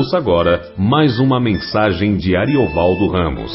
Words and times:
Ouça 0.00 0.16
agora 0.16 0.72
mais 0.78 1.20
uma 1.20 1.38
mensagem 1.38 2.16
de 2.16 2.34
Ariovaldo 2.34 3.06
Ramos. 3.08 3.52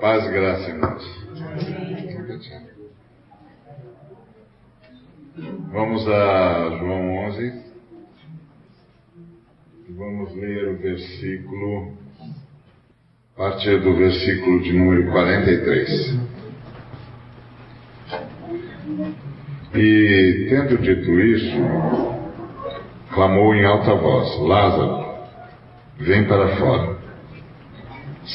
Paz, 0.00 0.30
graça, 0.30 0.70
irmãos. 0.70 1.26
Vamos 5.72 6.06
a 6.06 6.70
João 6.78 7.16
11. 7.26 7.64
Vamos 9.88 10.36
ler 10.36 10.68
o 10.68 10.78
versículo, 10.78 11.94
a 13.34 13.38
partir 13.38 13.80
do 13.80 13.92
versículo 13.96 14.62
de 14.62 14.72
número 14.72 15.10
43. 15.10 16.35
E, 19.76 20.46
tendo 20.48 20.78
dito 20.78 21.20
isso, 21.20 21.56
clamou 23.12 23.54
em 23.54 23.64
alta 23.66 23.94
voz: 23.94 24.40
Lázaro, 24.40 25.04
vem 25.98 26.24
para 26.24 26.56
fora. 26.56 26.96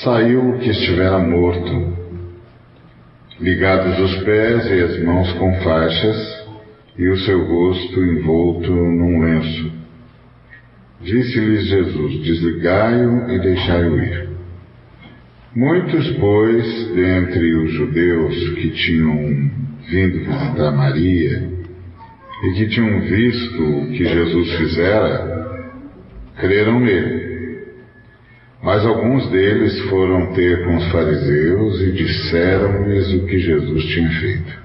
Saiu 0.04 0.52
o 0.52 0.60
que 0.60 0.70
estivera 0.70 1.18
morto, 1.18 1.98
ligados 3.40 4.00
os 4.00 4.24
pés 4.24 4.70
e 4.70 4.82
as 4.82 5.04
mãos 5.04 5.34
com 5.34 5.54
faixas, 5.62 6.48
e 6.96 7.10
o 7.10 7.18
seu 7.18 7.44
rosto 7.48 8.00
envolto 8.00 8.72
num 8.72 9.22
lenço. 9.22 9.72
Disse-lhes 11.02 11.66
Jesus: 11.66 12.24
Desligai-o 12.24 13.32
e 13.32 13.40
deixai-o 13.40 13.98
ir. 13.98 14.30
Muitos, 15.56 16.08
pois, 16.18 16.96
dentre 16.96 17.56
os 17.56 17.72
judeus 17.74 18.50
que 18.50 18.70
tinham 18.70 19.71
vindo 19.92 20.20
visitar 20.20 20.72
Maria 20.72 21.52
e 22.44 22.54
que 22.54 22.68
tinham 22.70 23.02
visto 23.02 23.62
o 23.62 23.88
que 23.88 24.06
Jesus 24.06 24.56
fizera, 24.56 25.70
creram 26.38 26.80
nele. 26.80 27.30
Mas 28.64 28.86
alguns 28.86 29.30
deles 29.30 29.80
foram 29.90 30.34
ter 30.34 30.64
com 30.64 30.78
os 30.78 30.92
fariseus 30.92 31.82
e 31.82 31.92
disseram-lhes 31.92 33.14
o 33.14 33.26
que 33.26 33.38
Jesus 33.38 33.84
tinha 33.86 34.10
feito. 34.10 34.62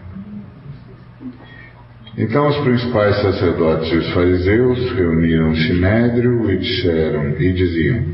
Então 2.16 2.46
os 2.48 2.56
principais 2.58 3.20
sacerdotes 3.20 3.92
e 3.92 3.96
os 3.96 4.12
fariseus 4.12 4.92
reuniram 4.92 5.50
o 5.50 5.56
sinédrio 5.56 6.50
e 6.50 6.56
disseram 6.58 7.30
e 7.38 7.52
diziam: 7.52 8.04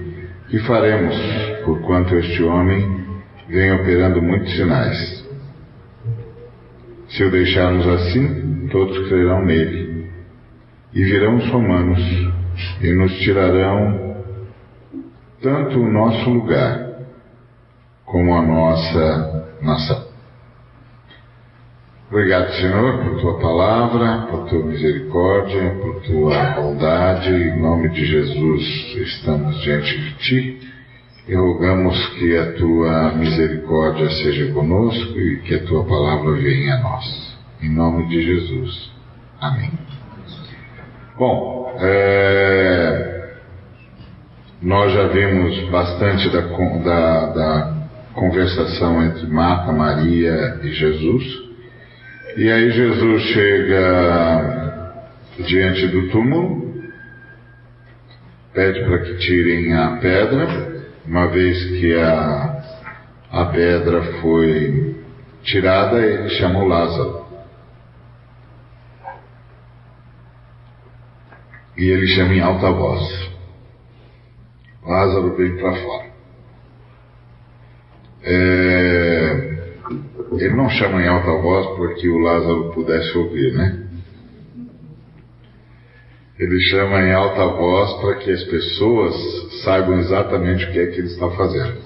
Que 0.49 0.59
faremos, 0.61 1.15
porquanto 1.65 2.17
este 2.17 2.43
homem 2.43 3.05
vem 3.49 3.73
operando 3.73 4.21
muitos 4.21 4.57
sinais? 4.57 5.22
Se 7.13 7.25
o 7.25 7.31
deixarmos 7.31 7.87
assim, 7.87 8.69
todos 8.69 9.09
crerão 9.09 9.45
nele. 9.45 10.11
E 10.95 11.05
virão 11.05 11.37
os 11.37 11.49
romanos 11.49 12.01
e 12.81 12.93
nos 12.95 13.13
tirarão 13.21 14.17
tanto 15.41 15.79
o 15.79 15.91
nosso 15.91 16.31
lugar 16.31 16.93
como 18.05 18.35
a 18.35 18.43
nossa 18.43 19.49
nação. 19.63 20.13
Obrigado, 22.11 22.53
Senhor, 22.53 23.05
por 23.05 23.21
tua 23.21 23.41
palavra, 23.41 24.27
por 24.27 24.49
tua 24.49 24.67
misericórdia, 24.67 25.77
por 25.81 26.03
tua 26.03 26.51
bondade. 26.51 27.31
Em 27.31 27.61
nome 27.61 27.89
de 27.89 28.05
Jesus, 28.05 28.63
estamos 28.97 29.61
diante 29.63 29.99
de 29.99 30.15
ti 30.19 30.72
e 31.27 31.35
rogamos 31.35 31.97
que 32.19 32.37
a 32.37 32.53
tua 32.55 33.13
misericórdia 33.13 34.11
seja 34.11 34.53
conosco 34.53 35.19
e 35.19 35.37
que 35.43 35.55
a 35.55 35.65
tua 35.65 35.85
palavra 35.85 36.33
venha 36.33 36.75
a 36.75 36.81
nós. 36.81 37.37
Em 37.63 37.71
nome 37.71 38.09
de 38.09 38.23
Jesus. 38.23 38.91
Amém. 39.41 39.71
Bom, 41.17 41.77
é... 41.79 43.35
nós 44.61 44.93
já 44.93 45.07
vimos 45.09 45.71
bastante 45.71 46.29
da, 46.31 46.41
da, 46.41 47.27
da 47.27 47.75
conversação 48.15 49.03
entre 49.05 49.27
Marta, 49.29 49.71
Maria 49.73 50.61
e 50.63 50.73
Jesus. 50.73 51.25
E 52.37 52.51
aí 52.51 52.71
Jesus 52.71 53.23
chega 53.25 54.93
diante 55.39 55.87
do 55.87 56.09
túmulo, 56.09 56.83
pede 58.53 58.81
para 58.85 58.99
que 58.99 59.19
tirem 59.19 59.73
a 59.75 59.99
pedra, 59.99 60.72
uma 61.07 61.27
vez 61.29 61.65
que 61.79 61.95
a, 61.95 62.63
a 63.31 63.45
pedra 63.47 64.21
foi 64.21 65.03
tirada, 65.43 65.99
ele 66.01 66.29
chamou 66.31 66.67
Lázaro. 66.67 67.23
E 71.77 71.85
ele 71.85 72.07
chama 72.07 72.35
em 72.35 72.41
alta 72.41 72.71
voz. 72.71 73.31
Lázaro 74.85 75.37
vem 75.37 75.57
para 75.57 75.75
fora. 75.75 76.13
É, 78.25 79.53
ele 80.33 80.55
não 80.55 80.69
chama 80.69 81.03
em 81.03 81.09
alta 81.09 81.33
voz 81.43 81.67
porque 81.77 82.09
o 82.09 82.19
Lázaro 82.19 82.73
pudesse 82.73 83.17
ouvir, 83.19 83.53
né? 83.55 83.82
Ele 86.43 86.61
chama 86.61 87.01
em 87.01 87.13
alta 87.13 87.47
voz 87.47 88.01
para 88.01 88.17
que 88.17 88.29
as 88.33 88.43
pessoas 88.43 89.15
saibam 89.63 90.01
exatamente 90.01 90.65
o 90.65 90.73
que 90.73 90.79
é 90.81 90.87
que 90.87 90.99
ele 90.99 91.07
está 91.07 91.31
fazendo. 91.31 91.79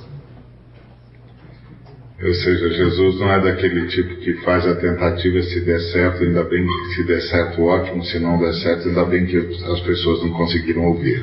Ou 2.23 2.33
seja, 2.33 2.71
Jesus 2.71 3.21
não 3.21 3.33
é 3.33 3.39
daquele 3.39 3.87
tipo 3.89 4.17
que 4.17 4.33
faz 4.45 4.67
a 4.67 4.75
tentativa 4.77 5.43
se 5.43 5.61
der 5.61 5.79
certo, 5.93 6.23
ainda 6.23 6.43
bem 6.45 6.67
que 6.67 6.95
se 6.95 7.05
der 7.05 7.21
certo, 7.21 7.65
ótimo, 7.65 8.03
se 8.03 8.19
não 8.19 8.39
der 8.39 8.55
certo, 8.55 8.89
ainda 8.89 9.05
bem 9.05 9.27
que 9.27 9.37
as 9.37 9.81
pessoas 9.81 10.23
não 10.23 10.31
conseguiram 10.31 10.87
ouvir. 10.87 11.23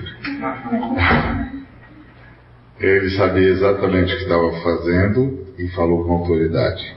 Ele 2.80 3.10
sabia 3.18 3.50
exatamente 3.50 4.14
o 4.14 4.18
que 4.18 4.24
estava 4.24 4.52
fazendo 4.62 5.48
e 5.58 5.68
falou 5.70 6.06
com 6.06 6.18
autoridade. 6.18 6.96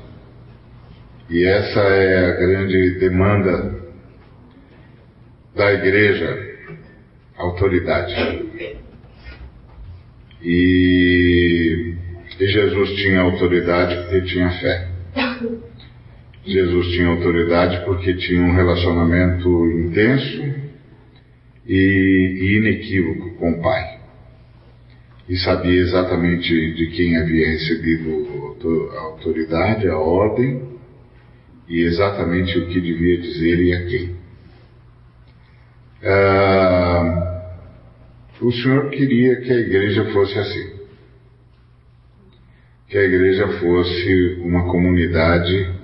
E 1.30 1.47
essa 1.47 1.80
é 1.80 2.28
a 2.28 2.32
grande 2.34 2.98
demanda 2.98 3.85
da 5.56 5.72
igreja, 5.72 6.38
autoridade. 7.38 8.14
E, 10.42 11.94
e 12.38 12.46
Jesus 12.46 12.90
tinha 12.96 13.20
autoridade 13.22 13.96
porque 14.02 14.26
tinha 14.26 14.50
fé. 14.50 14.88
Jesus 16.44 16.88
tinha 16.88 17.08
autoridade 17.08 17.84
porque 17.86 18.14
tinha 18.14 18.42
um 18.42 18.54
relacionamento 18.54 19.48
intenso 19.66 20.54
e, 21.66 21.74
e 21.74 22.56
inequívoco 22.58 23.36
com 23.36 23.52
o 23.52 23.62
Pai. 23.62 23.96
E 25.28 25.36
sabia 25.38 25.80
exatamente 25.80 26.74
de 26.74 26.86
quem 26.88 27.16
havia 27.16 27.48
recebido 27.48 28.56
a 28.94 29.00
autoridade, 29.00 29.88
a 29.88 29.96
ordem, 29.96 30.76
e 31.68 31.80
exatamente 31.80 32.56
o 32.58 32.68
que 32.68 32.80
devia 32.80 33.20
dizer 33.20 33.58
e 33.58 33.72
a 33.72 33.86
quem. 33.86 34.16
Ah, 36.02 37.52
o 38.40 38.52
Senhor 38.52 38.90
queria 38.90 39.36
que 39.40 39.50
a 39.50 39.56
igreja 39.56 40.04
fosse 40.12 40.38
assim. 40.38 40.76
Que 42.88 42.98
a 42.98 43.02
igreja 43.02 43.48
fosse 43.58 44.40
uma 44.42 44.70
comunidade 44.70 45.74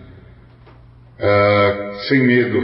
ah, 1.18 1.98
sem 2.08 2.22
medo 2.26 2.62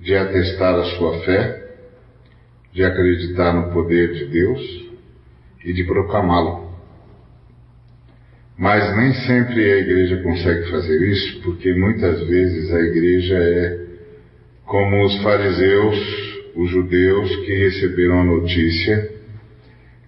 de 0.00 0.14
atestar 0.14 0.74
a 0.76 0.84
sua 0.96 1.20
fé, 1.24 1.60
de 2.72 2.84
acreditar 2.84 3.52
no 3.52 3.72
poder 3.72 4.12
de 4.14 4.26
Deus 4.26 4.90
e 5.64 5.72
de 5.72 5.84
proclamá-lo. 5.84 6.70
Mas 8.56 8.96
nem 8.96 9.12
sempre 9.26 9.72
a 9.72 9.78
igreja 9.78 10.22
consegue 10.22 10.70
fazer 10.70 11.02
isso, 11.10 11.42
porque 11.42 11.72
muitas 11.74 12.26
vezes 12.26 12.72
a 12.72 12.80
igreja 12.80 13.34
é 13.36 13.89
como 14.70 15.04
os 15.04 15.20
fariseus, 15.20 16.52
os 16.54 16.70
judeus 16.70 17.28
que 17.44 17.54
receberam 17.54 18.20
a 18.20 18.24
notícia 18.24 19.10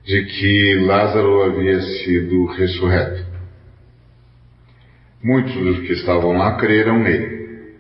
de 0.05 0.25
que 0.25 0.75
Lázaro 0.87 1.43
havia 1.43 1.81
sido 1.81 2.47
ressurreto. 2.47 3.27
Muitos 5.21 5.53
dos 5.53 5.81
que 5.81 5.93
estavam 5.95 6.35
lá 6.35 6.57
creram 6.59 7.03
nele. 7.03 7.73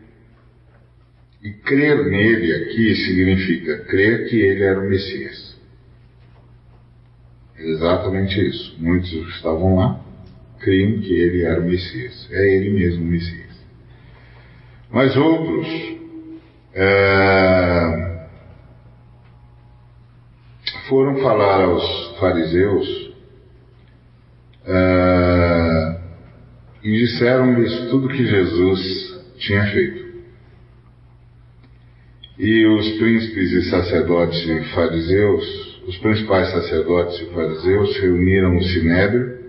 E 1.44 1.52
crer 1.52 2.04
nele 2.04 2.52
aqui 2.52 2.96
significa 2.96 3.84
crer 3.84 4.28
que 4.28 4.40
ele 4.40 4.64
era 4.64 4.80
o 4.80 4.88
Messias. 4.88 5.56
Exatamente 7.58 8.44
isso. 8.44 8.76
Muitos 8.80 9.08
que 9.08 9.30
estavam 9.36 9.76
lá 9.76 10.04
criam 10.58 11.00
que 11.00 11.12
ele 11.12 11.42
era 11.42 11.60
o 11.60 11.64
Messias. 11.64 12.28
É 12.32 12.56
ele 12.56 12.70
mesmo 12.70 13.04
o 13.04 13.06
Messias. 13.06 13.52
Mas 14.90 15.16
outros 15.16 16.01
é, 16.74 18.26
foram 20.88 21.16
falar 21.16 21.64
aos 21.64 22.18
fariseus 22.18 23.12
é, 24.66 25.96
e 26.82 26.92
disseram-lhes 26.98 27.90
tudo 27.90 28.08
que 28.08 28.24
Jesus 28.26 29.22
tinha 29.38 29.64
feito. 29.66 30.02
E 32.38 32.66
os 32.66 32.98
príncipes 32.98 33.52
e 33.52 33.70
sacerdotes 33.70 34.42
e 34.48 34.74
fariseus, 34.74 35.82
os 35.86 35.98
principais 35.98 36.50
sacerdotes 36.50 37.20
e 37.20 37.26
fariseus 37.34 37.96
reuniram 37.98 38.56
o 38.56 38.62
sinédrio 38.64 39.42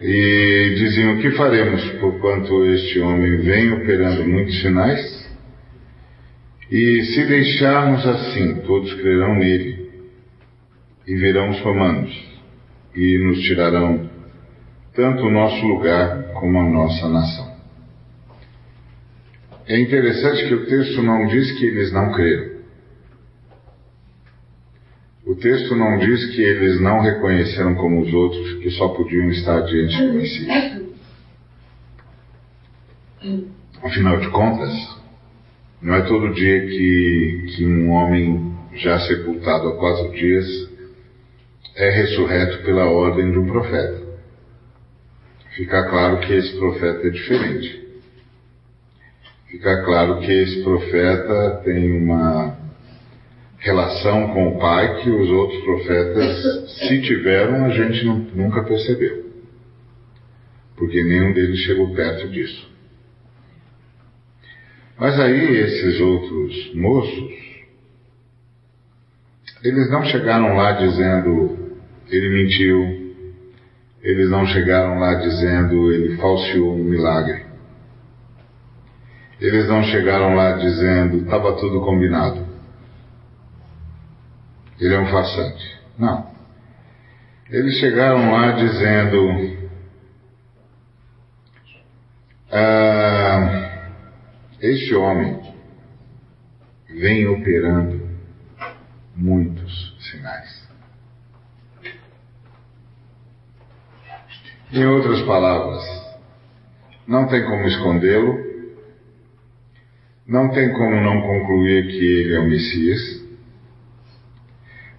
e 0.00 0.74
diziam: 0.76 1.14
O 1.14 1.20
que 1.20 1.30
faremos 1.32 1.84
por 2.00 2.18
quanto 2.20 2.64
este 2.66 2.98
homem 3.00 3.36
vem 3.42 3.72
operando 3.72 4.26
muitos 4.26 4.60
sinais? 4.60 5.21
E 6.72 7.02
se 7.02 7.26
deixarmos 7.26 8.06
assim, 8.06 8.62
todos 8.62 8.94
crerão 8.94 9.34
nele 9.34 9.90
e 11.06 11.14
verão 11.16 11.50
os 11.50 11.60
romanos 11.60 12.10
e 12.96 13.18
nos 13.18 13.42
tirarão 13.42 14.08
tanto 14.94 15.22
o 15.22 15.30
nosso 15.30 15.66
lugar 15.66 16.32
como 16.32 16.58
a 16.58 16.70
nossa 16.70 17.10
nação. 17.10 17.52
É 19.66 19.78
interessante 19.78 20.48
que 20.48 20.54
o 20.54 20.64
texto 20.64 21.02
não 21.02 21.26
diz 21.26 21.52
que 21.58 21.66
eles 21.66 21.92
não 21.92 22.10
creram. 22.10 22.52
O 25.26 25.34
texto 25.34 25.76
não 25.76 25.98
diz 25.98 26.34
que 26.34 26.40
eles 26.40 26.80
não 26.80 27.02
reconheceram 27.02 27.74
como 27.74 28.00
os 28.00 28.14
outros 28.14 28.54
que 28.62 28.70
só 28.70 28.88
podiam 28.88 29.28
estar 29.28 29.60
diante 29.60 30.06
do 30.06 30.14
Messias. 30.14 30.82
Afinal 33.82 34.20
de 34.20 34.30
contas, 34.30 35.01
não 35.82 35.96
é 35.96 36.02
todo 36.02 36.32
dia 36.32 36.60
que, 36.66 37.46
que 37.56 37.66
um 37.66 37.90
homem 37.90 38.54
já 38.74 39.00
sepultado 39.00 39.68
há 39.68 39.76
quatro 39.76 40.12
dias 40.12 40.46
é 41.74 41.90
ressurreto 41.90 42.62
pela 42.64 42.86
ordem 42.86 43.32
de 43.32 43.38
um 43.38 43.46
profeta. 43.46 44.00
Fica 45.56 45.82
claro 45.90 46.20
que 46.20 46.32
esse 46.32 46.56
profeta 46.56 47.06
é 47.06 47.10
diferente. 47.10 47.82
Fica 49.50 49.82
claro 49.84 50.20
que 50.20 50.30
esse 50.30 50.62
profeta 50.62 51.60
tem 51.64 51.98
uma 51.98 52.56
relação 53.58 54.28
com 54.32 54.48
o 54.48 54.58
Pai 54.58 55.02
que 55.02 55.10
os 55.10 55.30
outros 55.30 55.62
profetas, 55.62 56.78
se 56.78 57.02
tiveram, 57.02 57.64
a 57.64 57.70
gente 57.70 58.04
não, 58.04 58.18
nunca 58.34 58.62
percebeu. 58.62 59.30
Porque 60.76 61.02
nenhum 61.04 61.32
deles 61.32 61.60
chegou 61.60 61.94
perto 61.94 62.28
disso. 62.28 62.71
Mas 64.98 65.18
aí 65.18 65.56
esses 65.56 66.00
outros 66.00 66.74
moços, 66.74 67.32
eles 69.64 69.90
não 69.90 70.04
chegaram 70.04 70.54
lá 70.54 70.72
dizendo 70.72 71.72
ele 72.08 72.28
mentiu, 72.28 73.14
eles 74.02 74.28
não 74.30 74.46
chegaram 74.46 74.98
lá 74.98 75.14
dizendo 75.14 75.92
ele 75.92 76.16
falseou 76.16 76.74
um 76.74 76.84
milagre. 76.84 77.46
Eles 79.40 79.66
não 79.68 79.82
chegaram 79.84 80.34
lá 80.34 80.52
dizendo 80.52 81.18
estava 81.18 81.56
tudo 81.56 81.80
combinado. 81.80 82.46
Ele 84.78 84.94
é 84.94 85.00
um 85.00 85.06
farsante. 85.06 85.80
Não. 85.98 86.30
Eles 87.50 87.74
chegaram 87.78 88.30
lá 88.32 88.52
dizendo 88.52 89.56
ah, 92.50 93.71
este 94.62 94.94
homem 94.94 95.40
vem 96.88 97.26
operando 97.26 98.08
muitos 99.16 99.96
sinais. 100.08 100.62
Em 104.72 104.86
outras 104.86 105.20
palavras, 105.22 105.82
não 107.08 107.26
tem 107.26 107.44
como 107.44 107.66
escondê-lo, 107.66 108.38
não 110.26 110.48
tem 110.50 110.72
como 110.72 111.00
não 111.00 111.20
concluir 111.22 111.88
que 111.88 112.04
ele 112.04 112.34
é 112.34 112.38
o 112.38 112.48
Messias, 112.48 113.22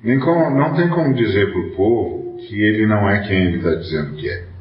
nem 0.04 0.20
como, 0.20 0.50
não 0.50 0.76
tem 0.76 0.90
como 0.90 1.14
dizer 1.14 1.52
para 1.52 1.62
o 1.62 1.76
povo 1.76 2.38
que 2.38 2.62
ele 2.62 2.86
não 2.86 3.10
é 3.10 3.26
quem 3.26 3.46
ele 3.46 3.58
está 3.58 3.76
dizendo 3.76 4.16
que 4.18 4.30
é. 4.30 4.53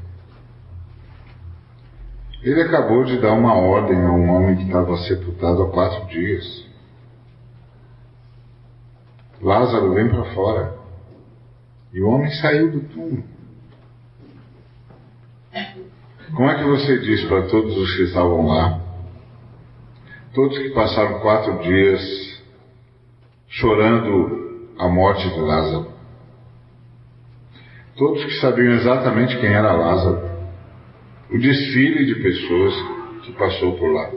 Ele 2.42 2.60
acabou 2.60 3.04
de 3.04 3.20
dar 3.20 3.32
uma 3.34 3.54
ordem 3.54 3.96
a 4.04 4.10
um 4.10 4.28
homem 4.30 4.56
que 4.56 4.64
estava 4.64 4.96
sepultado 4.98 5.62
há 5.62 5.70
quatro 5.70 6.06
dias. 6.08 6.66
Lázaro, 9.40 9.94
vem 9.94 10.08
para 10.08 10.24
fora. 10.34 10.74
E 11.92 12.02
o 12.02 12.08
homem 12.08 12.30
saiu 12.32 12.72
do 12.72 12.80
túmulo. 12.80 13.24
Como 16.34 16.48
é 16.48 16.56
que 16.56 16.64
você 16.64 16.98
diz 16.98 17.24
para 17.24 17.42
todos 17.42 17.76
os 17.76 17.94
que 17.94 18.02
estavam 18.04 18.46
lá, 18.46 18.80
todos 20.32 20.58
que 20.58 20.70
passaram 20.70 21.20
quatro 21.20 21.58
dias 21.58 22.42
chorando 23.48 24.70
a 24.78 24.88
morte 24.88 25.28
de 25.28 25.38
Lázaro, 25.38 25.92
todos 27.96 28.24
que 28.24 28.40
sabiam 28.40 28.72
exatamente 28.72 29.38
quem 29.38 29.52
era 29.52 29.74
Lázaro, 29.74 30.31
o 31.32 31.38
desfile 31.38 32.04
de 32.04 32.14
pessoas 32.16 32.74
que 33.22 33.32
passou 33.32 33.78
por 33.78 33.90
lá. 33.90 34.10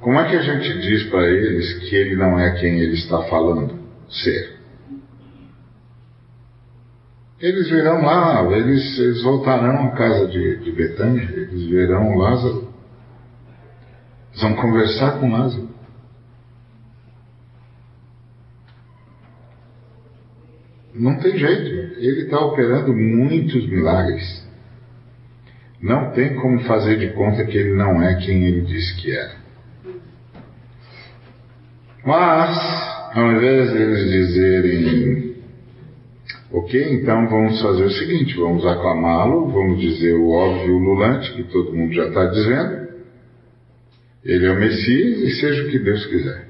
Como 0.00 0.18
é 0.18 0.28
que 0.28 0.36
a 0.36 0.42
gente 0.42 0.80
diz 0.80 1.04
para 1.10 1.28
eles 1.28 1.80
que 1.80 1.94
ele 1.94 2.16
não 2.16 2.38
é 2.38 2.58
quem 2.58 2.80
ele 2.80 2.94
está 2.94 3.22
falando 3.24 3.78
ser? 4.08 4.56
Eles 7.40 7.68
virão 7.68 8.02
lá, 8.02 8.42
eles, 8.56 8.98
eles 8.98 9.22
voltarão 9.22 9.88
à 9.88 9.90
casa 9.90 10.26
de, 10.28 10.56
de 10.58 10.72
Betânia, 10.72 11.28
eles 11.30 11.66
verão 11.68 12.16
Lázaro. 12.16 12.68
Eles 14.30 14.42
vão 14.42 14.54
conversar 14.54 15.20
com 15.20 15.30
Lázaro. 15.30 15.68
Não 20.94 21.16
tem 21.20 21.36
jeito, 21.36 22.00
ele 22.00 22.22
está 22.22 22.40
operando 22.40 22.92
muitos 22.92 23.68
milagres. 23.68 24.47
Não 25.80 26.10
tem 26.10 26.34
como 26.36 26.60
fazer 26.60 26.98
de 26.98 27.12
conta 27.12 27.44
que 27.44 27.56
ele 27.56 27.74
não 27.74 28.02
é 28.02 28.16
quem 28.16 28.44
ele 28.44 28.62
disse 28.62 28.96
que 28.96 29.12
era. 29.12 29.36
Mas, 32.04 32.56
ao 33.14 33.32
invés 33.32 33.72
deles 33.72 34.10
dizerem 34.10 35.28
Ok? 36.50 36.94
Então 36.94 37.28
vamos 37.28 37.60
fazer 37.60 37.84
o 37.84 37.90
seguinte: 37.90 38.36
vamos 38.36 38.64
aclamá-lo, 38.64 39.48
vamos 39.48 39.80
dizer 39.80 40.14
o 40.14 40.30
óbvio 40.30 40.78
lulante, 40.78 41.32
que 41.34 41.44
todo 41.44 41.74
mundo 41.74 41.92
já 41.92 42.08
está 42.08 42.24
dizendo. 42.26 42.88
Ele 44.24 44.46
é 44.46 44.50
o 44.50 44.58
Messias 44.58 45.20
e 45.20 45.40
seja 45.40 45.64
o 45.64 45.70
que 45.70 45.78
Deus 45.78 46.06
quiser. 46.06 46.48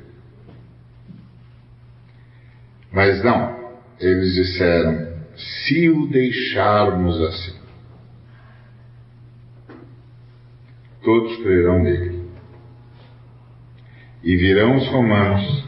Mas 2.93 3.23
não, 3.25 3.73
eles 4.01 4.35
disseram: 4.35 5.09
se 5.37 5.91
o 5.91 6.07
deixarmos 6.07 7.21
assim, 7.21 7.58
todos 11.09 11.39
crerão 11.39 11.79
nele. 11.79 12.29
E 14.23 14.37
virão 14.37 14.77
os 14.77 14.87
romanos 14.89 15.65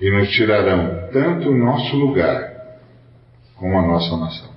e 0.00 0.08
nos 0.08 0.30
tirarão 0.30 1.10
tanto 1.12 1.48
o 1.48 1.58
nosso 1.58 1.96
lugar 1.96 2.78
com 3.56 3.76
a 3.76 3.82
nossa 3.82 4.16
nação. 4.16 4.50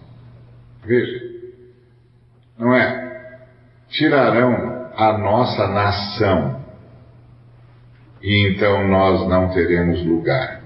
Veja, 0.85 1.23
não 2.55 2.71
é? 2.71 3.47
Tirarão 3.89 4.91
a 4.95 5.17
nossa 5.17 5.67
nação 5.67 6.63
e 8.21 8.49
então 8.49 8.87
nós 8.87 9.27
não 9.27 9.49
teremos 9.49 10.05
lugar. 10.05 10.61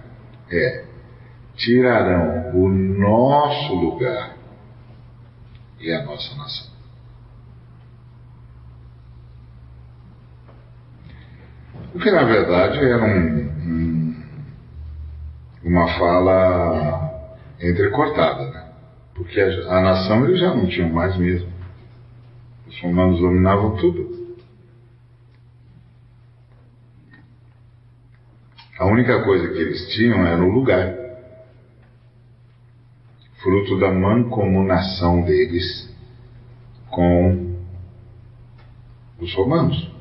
É, 0.52 0.84
tirarão 1.56 2.62
o 2.62 2.68
nosso 2.68 3.74
lugar 3.74 4.36
e 5.80 5.94
a 5.94 6.04
nossa 6.04 6.36
nação. 6.36 6.76
O 11.94 12.00
que 12.00 12.12
na 12.12 12.24
verdade 12.24 12.79
era 12.79 13.03
um, 13.03 13.39
um, 13.65 14.24
uma 15.63 15.88
fala 15.98 17.32
entrecortada, 17.62 18.51
né? 18.51 18.67
Porque 19.15 19.39
a, 19.39 19.77
a 19.77 19.82
nação 19.82 20.25
eles 20.25 20.39
já 20.39 20.53
não 20.53 20.67
tinham 20.67 20.89
mais 20.89 21.17
mesmo. 21.17 21.51
Os 22.67 22.79
romanos 22.82 23.20
dominavam 23.20 23.75
tudo. 23.77 24.17
A 28.77 28.86
única 28.86 29.24
coisa 29.24 29.48
que 29.48 29.58
eles 29.58 29.88
tinham 29.96 30.25
era 30.25 30.44
o 30.44 30.51
lugar. 30.51 30.94
Fruto 33.41 33.79
da 33.79 33.91
mancomunação 33.91 35.24
deles 35.24 35.89
com 36.91 37.56
os 39.20 39.34
romanos. 39.34 39.97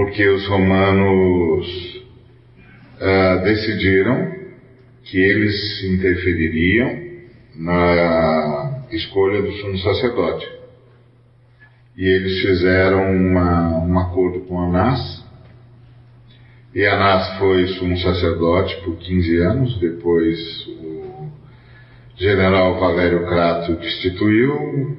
Porque 0.00 0.26
os 0.26 0.48
romanos 0.48 2.02
uh, 3.02 3.44
decidiram 3.44 4.32
que 5.04 5.18
eles 5.18 5.84
interfeririam 5.84 6.88
na 7.54 8.86
escolha 8.90 9.42
do 9.42 9.52
sumo 9.52 9.76
sacerdote. 9.76 10.48
E 11.98 12.06
eles 12.06 12.40
fizeram 12.40 13.14
uma, 13.14 13.78
um 13.84 13.98
acordo 13.98 14.40
com 14.46 14.58
Anás. 14.58 15.22
E 16.74 16.86
Anás 16.86 17.38
foi 17.38 17.66
sumo 17.66 17.98
sacerdote 17.98 18.80
por 18.82 18.96
15 18.96 19.36
anos, 19.36 19.78
depois 19.80 20.66
o 20.66 21.28
general 22.16 22.80
Valério 22.80 23.26
Crato 23.26 23.74
destituiu, 23.74 24.96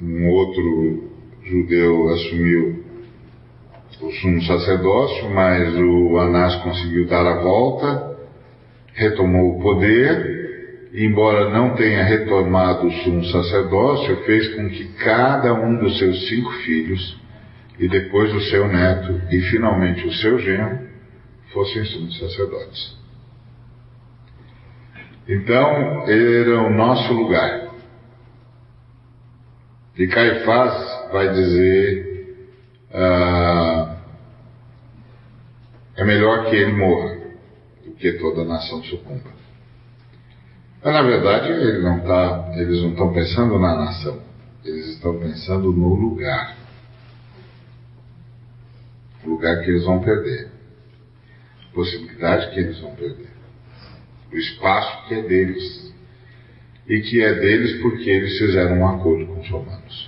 um 0.00 0.28
outro 0.28 1.10
judeu 1.42 2.10
assumiu 2.10 2.85
o 4.00 4.10
sumo 4.10 4.42
sacerdócio, 4.42 5.30
mas 5.30 5.74
o 5.74 6.18
Anás 6.18 6.56
conseguiu 6.56 7.06
dar 7.06 7.26
a 7.26 7.40
volta, 7.40 8.16
retomou 8.94 9.56
o 9.56 9.62
poder, 9.62 10.90
e 10.92 11.04
embora 11.04 11.50
não 11.50 11.74
tenha 11.74 12.04
retomado 12.04 12.86
o 12.86 12.92
sumo 12.92 13.24
sacerdócio, 13.24 14.24
fez 14.24 14.54
com 14.54 14.68
que 14.68 14.84
cada 14.94 15.54
um 15.54 15.78
dos 15.78 15.98
seus 15.98 16.28
cinco 16.28 16.50
filhos, 16.64 17.20
e 17.78 17.88
depois 17.88 18.32
o 18.34 18.40
seu 18.40 18.66
neto, 18.68 19.20
e 19.30 19.40
finalmente 19.42 20.06
o 20.06 20.12
seu 20.12 20.38
genro, 20.38 20.86
fossem 21.52 21.84
sumos 21.84 22.18
sacerdotes. 22.18 22.96
Então, 25.28 26.08
era 26.08 26.62
o 26.62 26.70
nosso 26.70 27.12
lugar. 27.12 27.66
E 29.98 30.06
Caifás 30.06 31.10
vai 31.10 31.32
dizer: 31.32 32.05
ah, 32.98 33.96
é 35.96 36.04
melhor 36.04 36.48
que 36.48 36.56
ele 36.56 36.72
morra 36.72 37.18
do 37.84 37.92
que 37.92 38.12
toda 38.14 38.40
a 38.40 38.44
nação 38.46 38.82
sucumba. 38.84 39.36
Mas 40.82 40.94
na 40.94 41.02
verdade 41.02 41.52
ele 41.52 41.82
não 41.82 42.00
tá, 42.00 42.52
eles 42.54 42.80
não 42.82 42.90
estão 42.90 43.12
pensando 43.12 43.58
na 43.58 43.76
nação, 43.76 44.18
eles 44.64 44.86
estão 44.94 45.18
pensando 45.18 45.72
no 45.72 45.94
lugar. 45.94 46.56
O 49.24 49.30
lugar 49.30 49.62
que 49.62 49.70
eles 49.70 49.84
vão 49.84 50.00
perder. 50.00 50.48
A 51.68 51.74
possibilidade 51.74 52.54
que 52.54 52.60
eles 52.60 52.80
vão 52.80 52.94
perder. 52.94 53.28
O 54.32 54.36
espaço 54.36 55.06
que 55.08 55.14
é 55.14 55.22
deles. 55.22 55.94
E 56.88 57.00
que 57.00 57.20
é 57.20 57.34
deles 57.34 57.82
porque 57.82 58.08
eles 58.08 58.38
fizeram 58.38 58.78
um 58.78 58.88
acordo 58.88 59.26
com 59.26 59.40
os 59.40 59.50
romanos. 59.50 60.05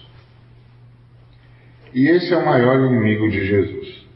E 1.94 2.06
esse 2.08 2.32
é 2.32 2.36
o 2.36 2.44
maior 2.44 2.86
inimigo 2.86 3.30
de 3.30 3.46
Jesus. 3.46 4.06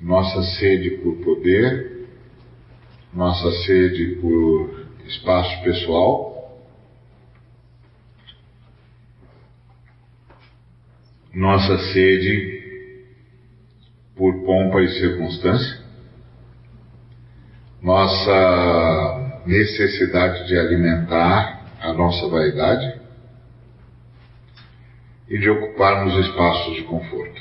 Nossa 0.00 0.42
sede 0.58 0.90
por 1.02 1.16
poder, 1.16 2.08
nossa 3.12 3.50
sede 3.64 4.16
por 4.20 4.86
espaço 5.06 5.62
pessoal, 5.62 6.30
nossa 11.34 11.78
sede 11.92 12.60
por 14.16 14.42
pompa 14.44 14.80
e 14.82 14.88
circunstância, 14.88 15.80
nossa 17.82 19.42
necessidade 19.46 20.46
de 20.46 20.58
alimentar 20.58 21.66
a 21.80 21.92
nossa 21.92 22.28
vaidade, 22.28 22.99
e 25.30 25.38
de 25.38 25.48
ocuparmos 25.48 26.14
espaços 26.26 26.74
de 26.74 26.82
conforto. 26.82 27.40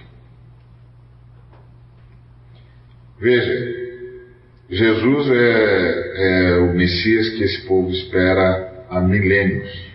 Veja, 3.19 3.89
Jesus 4.69 5.29
é, 5.31 6.53
é 6.53 6.57
o 6.59 6.73
Messias 6.73 7.29
que 7.31 7.43
esse 7.43 7.67
povo 7.67 7.89
espera 7.89 8.85
há 8.89 9.01
milênios. 9.01 9.89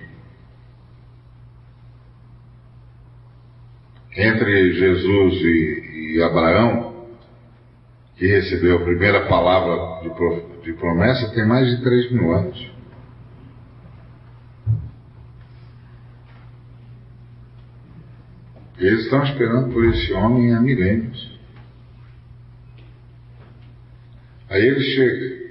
Entre 4.16 4.72
Jesus 4.74 5.34
e, 5.42 6.16
e 6.16 6.22
Abraão, 6.22 7.06
que 8.16 8.26
recebeu 8.26 8.76
a 8.76 8.84
primeira 8.84 9.26
palavra 9.26 10.02
de, 10.02 10.62
de 10.64 10.72
promessa, 10.74 11.32
tem 11.32 11.46
mais 11.46 11.68
de 11.68 11.82
três 11.82 12.10
mil 12.10 12.32
anos. 12.32 12.73
Eles 18.78 19.04
estão 19.04 19.22
esperando 19.22 19.72
por 19.72 19.84
esse 19.84 20.12
homem 20.12 20.52
há 20.52 20.60
milênios. 20.60 21.32
Aí 24.50 24.62
ele 24.62 24.82
chega. 24.82 25.44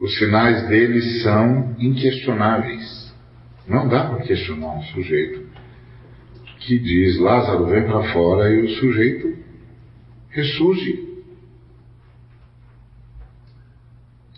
Os 0.00 0.18
sinais 0.18 0.66
dele 0.68 1.00
são 1.22 1.76
inquestionáveis. 1.78 3.14
Não 3.68 3.88
dá 3.88 4.06
para 4.06 4.24
questionar 4.24 4.78
um 4.78 4.82
sujeito 4.82 5.52
que 6.66 6.78
diz 6.78 7.18
Lázaro 7.18 7.66
vem 7.66 7.84
para 7.84 8.12
fora 8.12 8.50
e 8.50 8.64
o 8.64 8.68
sujeito 8.76 9.36
ressurge. 10.30 11.08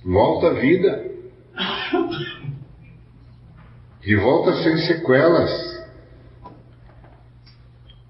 Volta 0.04 0.48
à 0.48 0.54
vida. 0.54 1.10
E 4.04 4.16
volta 4.16 4.62
sem 4.62 4.76
sequelas. 4.78 5.73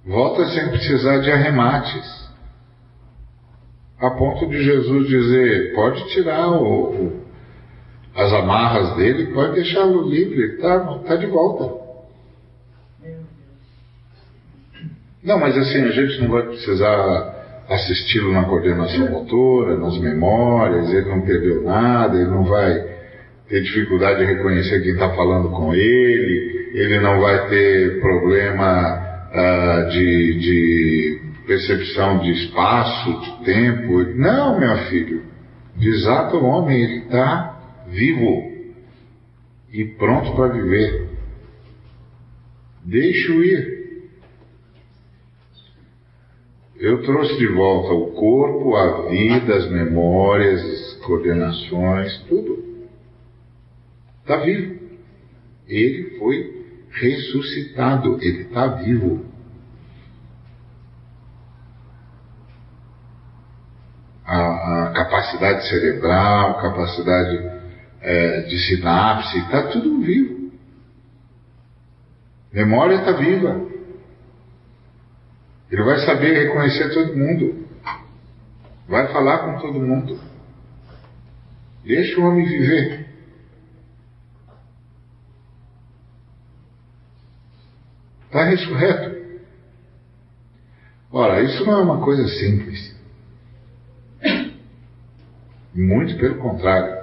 Volta 0.07 0.45
sem 0.49 0.69
precisar 0.69 1.19
de 1.19 1.31
arremates. 1.31 2.25
A 3.99 4.11
ponto 4.11 4.47
de 4.49 4.63
Jesus 4.63 5.09
dizer: 5.09 5.75
pode 5.75 6.07
tirar 6.09 6.51
o, 6.51 6.91
o, 6.91 7.25
as 8.15 8.33
amarras 8.33 8.97
dele, 8.97 9.33
pode 9.33 9.55
deixá-lo 9.55 10.09
livre, 10.09 10.57
está 10.57 10.99
tá 10.99 11.17
de 11.17 11.27
volta. 11.27 11.85
Não, 15.23 15.41
mas 15.41 15.57
assim, 15.57 15.83
a 15.85 15.91
gente 15.91 16.21
não 16.21 16.29
vai 16.29 16.43
precisar 16.43 17.35
assisti-lo 17.71 18.31
na 18.31 18.45
coordenação 18.45 19.11
motora, 19.11 19.79
nas 19.79 19.99
memórias, 19.99 20.93
ele 20.93 21.09
não 21.09 21.23
perdeu 21.23 21.63
nada, 21.63 22.15
ele 22.15 22.29
não 22.29 22.45
vai 22.45 22.75
ter 23.49 23.63
dificuldade 23.63 24.19
de 24.19 24.27
reconhecer 24.27 24.83
quem 24.83 24.93
está 24.93 25.09
falando 25.15 25.49
com 25.49 25.75
ele, 25.75 26.71
ele 26.75 27.01
não 27.01 27.23
vai 27.23 27.49
ter 27.49 28.01
problema 28.03 29.04
uh, 29.35 29.91
de, 29.91 30.39
de 30.39 31.21
percepção 31.47 32.21
de 32.21 32.31
espaço, 32.31 33.21
de 33.21 33.45
tempo. 33.45 34.03
Não, 34.15 34.59
meu 34.59 34.77
filho. 34.89 35.25
Desata 35.77 36.37
o 36.37 36.45
homem, 36.45 36.83
ele 36.83 36.99
está 37.01 37.85
vivo 37.89 38.53
e 39.73 39.85
pronto 39.85 40.35
para 40.37 40.53
viver. 40.53 41.09
Deixe-o 42.85 43.43
ir. 43.43 43.75
Eu 46.77 47.03
trouxe 47.03 47.37
de 47.39 47.47
volta 47.47 47.93
o 47.95 48.13
corpo, 48.13 48.77
a 48.77 49.09
vida, 49.09 49.57
as 49.57 49.71
memórias, 49.71 50.61
as 50.61 50.95
coordenações, 51.05 52.19
tudo. 52.29 52.63
Está 54.21 54.37
vivo. 54.39 54.81
Ele 55.67 56.19
foi 56.19 56.54
ressuscitado, 56.95 58.19
ele 58.23 58.43
está 58.43 58.67
vivo. 58.69 59.27
A, 64.25 64.89
a, 64.89 64.93
capacidade 64.93 65.69
cerebral, 65.69 66.61
capacidade 66.61 67.51
é, 68.01 68.41
de 68.43 68.59
sinapse, 68.59 69.39
está 69.39 69.69
tudo 69.69 70.01
vivo. 70.01 70.53
Memória 72.53 72.97
está 72.97 73.13
viva. 73.13 73.67
Ele 75.71 75.83
vai 75.83 75.99
saber 76.07 76.47
reconhecer 76.47 76.95
todo 76.95 77.17
mundo. 77.17 77.67
Vai 78.89 79.13
falar 79.13 79.39
com 79.39 79.59
todo 79.59 79.81
mundo. 79.81 80.19
Deixa 81.85 82.21
o 82.21 82.25
homem 82.25 82.47
viver. 82.47 83.04
Está 88.35 88.47
ressurreto. 88.47 89.17
Ora, 91.13 91.41
isso 91.41 91.65
não 91.65 91.75
é 91.75 91.83
uma 91.83 92.05
coisa 92.05 92.27
simples. 92.27 92.97
Muito 95.73 96.17
pelo 96.17 96.39
contrário. 96.39 96.97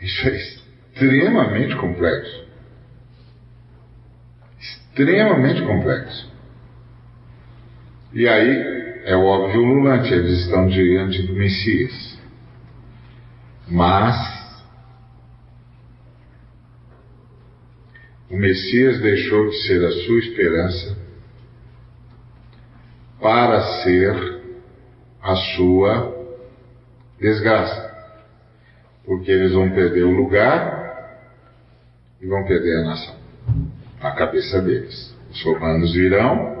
Isso 0.00 0.26
é 0.26 0.34
extremamente 0.34 1.76
complexo. 1.76 2.48
Extremamente 4.58 5.60
complexo. 5.66 6.32
E 8.14 8.26
aí 8.26 9.02
é 9.04 9.14
o 9.14 9.26
óbvio 9.26 9.60
ululante, 9.60 10.10
eles 10.10 10.40
estão 10.40 10.68
diante 10.68 11.22
do 11.24 11.34
Messias. 11.34 12.18
Mas 13.68 14.37
o 18.30 18.36
Messias 18.36 19.00
deixou 19.00 19.48
de 19.48 19.56
ser 19.66 19.84
a 19.84 19.90
sua 19.90 20.18
esperança 20.18 20.96
para 23.20 23.82
ser 23.82 24.40
a 25.22 25.34
sua 25.56 26.14
desgraça. 27.20 27.88
Porque 29.04 29.30
eles 29.30 29.52
vão 29.52 29.70
perder 29.70 30.04
o 30.04 30.10
lugar, 30.10 30.78
e 32.20 32.26
vão 32.26 32.44
perder 32.44 32.78
a 32.78 32.84
nação. 32.84 33.14
Na 34.02 34.12
cabeça 34.12 34.60
deles. 34.60 35.16
Os 35.30 35.42
romanos 35.44 35.92
virão 35.92 36.58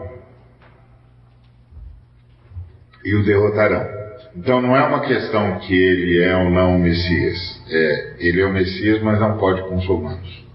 e 3.04 3.14
o 3.14 3.24
derrotarão. 3.24 3.86
Então 4.36 4.60
não 4.60 4.76
é 4.76 4.82
uma 4.84 5.00
questão 5.00 5.58
que 5.60 5.74
ele 5.74 6.22
é 6.22 6.36
ou 6.36 6.50
não 6.50 6.76
o 6.76 6.78
Messias. 6.78 7.62
É, 7.70 8.16
ele 8.18 8.40
é 8.40 8.46
o 8.46 8.52
Messias, 8.52 9.02
mas 9.02 9.18
não 9.18 9.38
pode 9.38 9.62
com 9.62 9.76
os 9.76 9.86
romanos. 9.86 10.47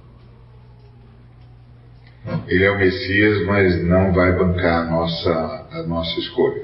Ele 2.47 2.63
é 2.63 2.71
o 2.71 2.77
Messias, 2.77 3.45
mas 3.45 3.83
não 3.83 4.13
vai 4.13 4.31
bancar 4.31 4.83
a 4.83 4.89
nossa, 4.89 5.67
a 5.71 5.83
nossa 5.83 6.19
escolha. 6.19 6.63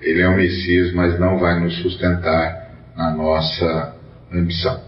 Ele 0.00 0.20
é 0.20 0.28
o 0.28 0.36
Messias, 0.36 0.92
mas 0.92 1.18
não 1.18 1.38
vai 1.38 1.60
nos 1.60 1.76
sustentar 1.82 2.72
na 2.96 3.14
nossa 3.14 3.96
ambição. 4.32 4.82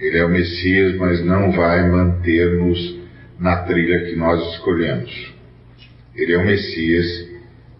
Ele 0.00 0.16
é 0.16 0.24
o 0.24 0.30
Messias, 0.30 0.96
mas 0.96 1.24
não 1.24 1.52
vai 1.52 1.88
manter-nos 1.88 2.98
na 3.38 3.56
trilha 3.64 4.06
que 4.06 4.16
nós 4.16 4.54
escolhemos. 4.54 5.34
Ele 6.14 6.32
é 6.32 6.38
o 6.38 6.46
Messias, 6.46 7.28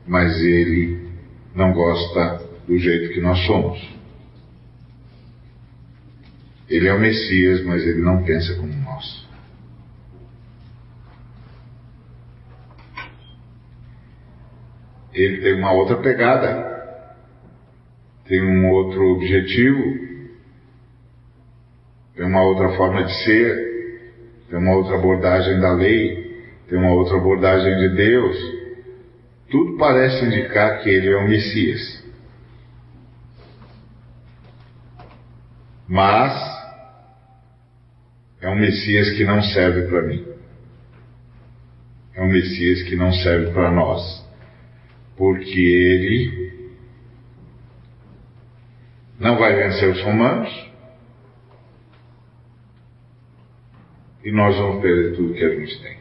mas 0.06 0.38
ele 0.40 1.08
não 1.54 1.72
gosta 1.72 2.42
do 2.66 2.78
jeito 2.78 3.14
que 3.14 3.20
nós 3.20 3.38
somos. 3.46 3.78
Ele 6.68 6.86
é 6.86 6.94
o 6.94 7.00
Messias, 7.00 7.64
mas 7.64 7.82
ele 7.82 8.00
não 8.00 8.22
pensa 8.24 8.54
como 8.56 8.72
nós. 8.74 9.27
Ele 15.12 15.40
tem 15.40 15.54
uma 15.54 15.72
outra 15.72 15.96
pegada, 15.96 16.68
tem 18.26 18.42
um 18.42 18.68
outro 18.70 19.02
objetivo, 19.14 19.82
tem 22.14 22.26
uma 22.26 22.42
outra 22.42 22.76
forma 22.76 23.04
de 23.04 23.24
ser, 23.24 24.12
tem 24.50 24.58
uma 24.58 24.76
outra 24.76 24.96
abordagem 24.96 25.60
da 25.60 25.72
lei, 25.72 26.44
tem 26.68 26.78
uma 26.78 26.92
outra 26.92 27.16
abordagem 27.16 27.78
de 27.78 27.96
Deus. 27.96 28.36
Tudo 29.50 29.78
parece 29.78 30.26
indicar 30.26 30.82
que 30.82 30.90
ele 30.90 31.08
é 31.08 31.16
o 31.16 31.28
Messias. 31.28 32.04
Mas 35.88 36.34
é 38.42 38.48
um 38.50 38.56
Messias 38.56 39.10
que 39.16 39.24
não 39.24 39.42
serve 39.42 39.86
para 39.88 40.02
mim. 40.02 40.26
É 42.14 42.22
um 42.22 42.28
Messias 42.28 42.82
que 42.82 42.94
não 42.94 43.10
serve 43.12 43.52
para 43.52 43.70
nós. 43.70 44.27
Porque 45.18 45.60
ele 45.60 46.70
não 49.18 49.36
vai 49.36 49.54
vencer 49.54 49.90
os 49.90 50.00
romanos, 50.02 50.68
e 54.24 54.30
nós 54.30 54.56
vamos 54.56 54.80
perder 54.80 55.16
tudo 55.16 55.34
que 55.34 55.44
a 55.44 55.58
gente 55.58 55.82
tem. 55.82 55.98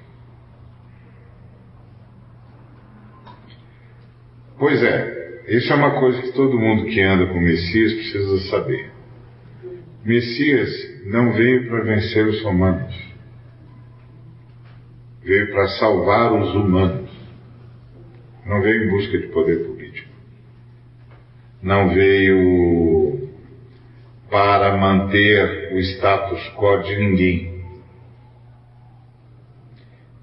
Pois 4.60 4.82
é, 4.84 5.44
isso 5.48 5.72
é 5.72 5.76
uma 5.76 6.00
coisa 6.00 6.22
que 6.22 6.34
todo 6.34 6.60
mundo 6.60 6.86
que 6.86 7.02
anda 7.02 7.28
com 7.28 7.40
Messias 7.40 7.94
precisa 7.94 8.50
saber. 8.50 8.92
Messias 10.04 10.70
não 11.06 11.34
veio 11.34 11.68
para 11.68 11.84
vencer 11.84 12.28
os 12.28 12.42
romanos, 12.44 12.96
veio 15.24 15.52
para 15.52 15.68
salvar 15.80 16.34
os 16.34 16.56
humanos, 16.56 17.07
não 18.48 18.62
veio 18.62 18.86
em 18.86 18.90
busca 18.90 19.18
de 19.18 19.28
poder 19.28 19.66
político, 19.66 20.10
não 21.62 21.90
veio 21.90 23.30
para 24.30 24.78
manter 24.78 25.74
o 25.74 25.80
status 25.80 26.54
quo 26.56 26.84
de 26.84 26.96
ninguém 26.96 27.58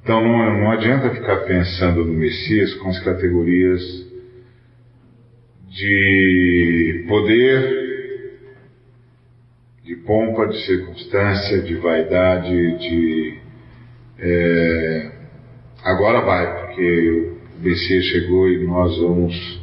então 0.05 0.23
não, 0.23 0.61
não 0.61 0.71
adianta 0.71 1.15
ficar 1.15 1.37
pensando 1.47 2.05
no 2.05 2.13
Messias 2.13 2.75
com 2.75 2.91
as 2.91 3.03
categorias 3.03 3.81
de 5.67 7.07
poder, 7.09 8.53
de 9.83 9.97
pompa, 9.97 10.47
de 10.47 10.63
circunstância, 10.67 11.63
de 11.63 11.75
vaidade, 11.77 12.79
de. 12.79 13.39
É, 14.19 15.11
agora 15.83 16.21
vai, 16.21 16.67
porque 16.67 17.34
o 17.59 17.63
Messias 17.63 18.05
chegou 18.05 18.49
e 18.49 18.65
nós 18.67 18.97
vamos 18.99 19.61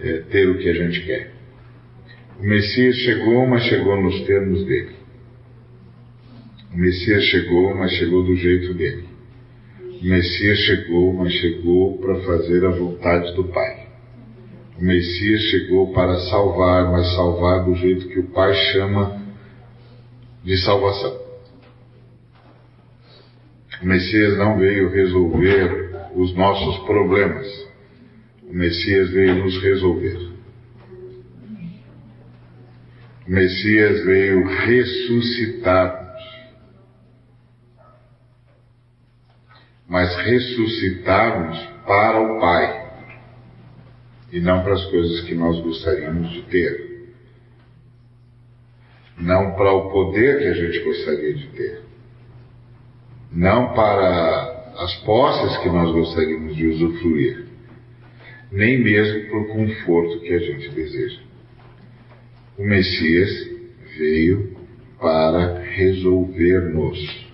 é, 0.00 0.18
ter 0.30 0.48
o 0.48 0.58
que 0.58 0.68
a 0.68 0.74
gente 0.74 1.00
quer. 1.04 1.32
O 2.38 2.42
Messias 2.42 2.96
chegou, 2.96 3.46
mas 3.46 3.62
chegou 3.64 4.00
nos 4.02 4.20
termos 4.26 4.64
dele. 4.66 4.94
O 6.72 6.78
Messias 6.78 7.24
chegou, 7.24 7.74
mas 7.74 7.92
chegou 7.92 8.22
do 8.22 8.36
jeito 8.36 8.74
dele. 8.74 9.04
O 10.02 10.04
Messias 10.04 10.58
chegou, 10.58 11.12
mas 11.14 11.32
chegou 11.32 11.98
para 11.98 12.16
fazer 12.20 12.64
a 12.66 12.70
vontade 12.70 13.34
do 13.34 13.44
Pai. 13.44 13.86
O 14.78 14.84
Messias 14.84 15.40
chegou 15.44 15.92
para 15.94 16.14
salvar, 16.28 16.92
mas 16.92 17.14
salvar 17.14 17.64
do 17.64 17.74
jeito 17.76 18.08
que 18.08 18.20
o 18.20 18.28
Pai 18.28 18.52
chama 18.72 19.22
de 20.44 20.56
salvação. 20.58 21.18
O 23.82 23.86
Messias 23.86 24.36
não 24.36 24.58
veio 24.58 24.90
resolver 24.90 25.85
os 26.16 26.34
nossos 26.34 26.84
problemas. 26.86 27.46
O 28.42 28.52
Messias 28.52 29.10
veio 29.10 29.34
nos 29.36 29.62
resolver. 29.62 30.32
O 33.26 33.30
Messias 33.30 34.04
veio 34.04 34.46
ressuscitar 34.46 36.06
mas 39.88 40.16
ressuscitarmos 40.16 41.58
para 41.86 42.20
o 42.20 42.40
Pai 42.40 42.86
e 44.32 44.40
não 44.40 44.62
para 44.62 44.74
as 44.74 44.84
coisas 44.86 45.20
que 45.22 45.34
nós 45.34 45.60
gostaríamos 45.60 46.30
de 46.32 46.42
ter. 46.42 46.86
Não 49.16 49.54
para 49.54 49.72
o 49.72 49.90
poder 49.90 50.38
que 50.38 50.44
a 50.44 50.54
gente 50.54 50.80
gostaria 50.80 51.34
de 51.34 51.46
ter. 51.48 51.82
Não 53.32 53.72
para 53.74 54.55
as 54.78 54.94
posses 55.04 55.56
que 55.58 55.68
nós 55.68 55.90
gostaríamos 55.92 56.56
de 56.56 56.66
usufruir. 56.66 57.46
Nem 58.52 58.82
mesmo 58.82 59.28
para 59.28 59.40
o 59.40 59.48
conforto 59.48 60.20
que 60.20 60.32
a 60.32 60.38
gente 60.38 60.68
deseja. 60.70 61.20
O 62.58 62.62
Messias 62.62 63.50
veio 63.98 64.56
para 64.98 65.60
resolver-nos 65.60 67.26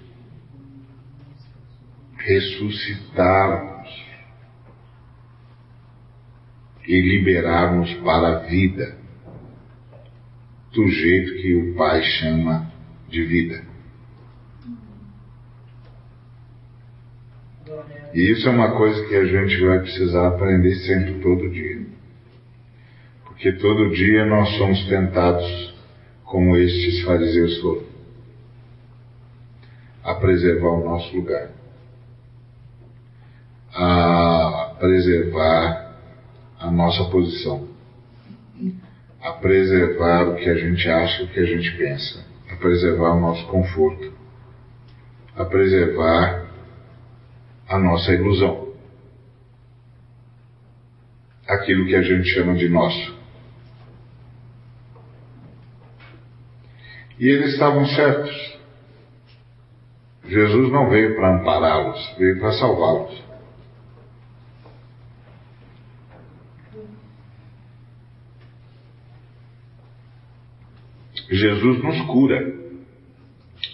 ressuscitarmos 2.16 3.72
e 6.87 7.00
liberarmos 7.00 7.92
para 7.94 8.37
a 8.37 8.38
vida, 8.40 8.96
do 10.72 10.88
jeito 10.88 11.35
que 11.42 11.55
o 11.55 11.74
Pai 11.74 12.02
chama 12.02 12.72
de 13.09 13.24
vida. 13.24 13.72
E 18.15 18.31
isso 18.31 18.47
é 18.47 18.51
uma 18.51 18.77
coisa 18.77 19.07
que 19.07 19.17
a 19.17 19.25
gente 19.25 19.59
vai 19.65 19.81
precisar 19.81 20.29
aprender 20.29 20.75
sempre, 20.77 21.15
todo 21.21 21.49
dia. 21.49 21.87
Porque 23.25 23.53
todo 23.53 23.91
dia 23.91 24.27
nós 24.27 24.57
somos 24.59 24.87
tentados, 24.87 25.75
como 26.25 26.57
estes 26.57 27.03
fariseus 27.03 27.59
foram, 27.61 27.83
a 30.05 30.15
preservar 30.15 30.71
o 30.71 30.85
nosso 30.85 31.17
lugar. 31.17 31.51
A 33.75 34.77
preservar 34.79 35.97
a 36.61 36.71
nossa 36.71 37.05
posição, 37.11 37.67
a 39.21 39.33
preservar 39.33 40.29
o 40.29 40.37
que 40.37 40.49
a 40.49 40.55
gente 40.55 40.89
acha, 40.89 41.25
o 41.25 41.29
que 41.29 41.41
a 41.41 41.45
gente 41.45 41.77
pensa, 41.77 42.25
a 42.51 42.57
preservar 42.57 43.17
o 43.17 43.21
nosso 43.21 43.47
conforto, 43.47 44.13
a 45.35 45.45
preservar 45.45 46.41
a 47.73 47.79
nossa 47.79 48.13
ilusão, 48.13 48.75
aquilo 51.49 51.87
que 51.87 51.97
a 51.97 52.03
gente 52.03 52.29
chama 52.29 52.55
de 52.55 52.69
nosso. 52.69 53.17
E 57.19 57.27
eles 57.27 57.55
estavam 57.55 57.87
certos. 57.87 58.59
Jesus 60.27 60.71
não 60.71 60.91
veio 60.91 61.17
para 61.17 61.37
ampará-los, 61.37 62.15
veio 62.19 62.39
para 62.41 62.53
salvá-los. 62.53 63.23
Jesus 71.31 71.83
nos 71.83 72.07
cura, 72.07 72.55